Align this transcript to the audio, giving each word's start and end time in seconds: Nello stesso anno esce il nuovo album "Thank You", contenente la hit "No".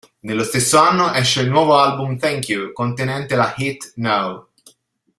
Nello 0.21 0.43
stesso 0.43 0.79
anno 0.79 1.13
esce 1.13 1.41
il 1.41 1.49
nuovo 1.51 1.77
album 1.77 2.17
"Thank 2.17 2.49
You", 2.49 2.71
contenente 2.71 3.35
la 3.35 3.53
hit 3.55 3.91
"No". 3.97 4.49